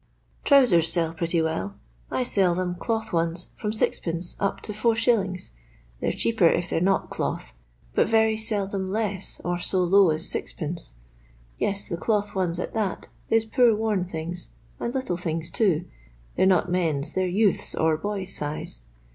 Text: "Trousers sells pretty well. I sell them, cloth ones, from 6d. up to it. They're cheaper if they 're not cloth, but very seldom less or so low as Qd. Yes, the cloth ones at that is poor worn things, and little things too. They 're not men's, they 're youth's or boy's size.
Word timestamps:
"Trousers 0.45 0.91
sells 0.91 1.13
pretty 1.13 1.43
well. 1.43 1.75
I 2.09 2.23
sell 2.23 2.55
them, 2.55 2.73
cloth 2.73 3.13
ones, 3.13 3.49
from 3.53 3.69
6d. 3.71 4.35
up 4.39 4.59
to 4.61 4.71
it. 4.71 5.51
They're 5.99 6.11
cheaper 6.11 6.47
if 6.47 6.71
they 6.71 6.77
're 6.79 6.83
not 6.83 7.11
cloth, 7.11 7.53
but 7.93 8.09
very 8.09 8.35
seldom 8.35 8.89
less 8.89 9.39
or 9.45 9.59
so 9.59 9.83
low 9.83 10.09
as 10.09 10.23
Qd. 10.23 10.93
Yes, 11.59 11.87
the 11.87 11.97
cloth 11.97 12.33
ones 12.33 12.57
at 12.57 12.73
that 12.73 13.09
is 13.29 13.45
poor 13.45 13.75
worn 13.75 14.03
things, 14.03 14.49
and 14.79 14.91
little 14.95 15.17
things 15.17 15.51
too. 15.51 15.85
They 16.35 16.45
're 16.45 16.47
not 16.47 16.71
men's, 16.71 17.11
they 17.11 17.23
're 17.23 17.27
youth's 17.27 17.75
or 17.75 17.95
boy's 17.95 18.33
size. 18.35 18.81